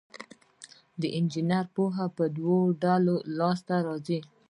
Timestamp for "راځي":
3.87-4.19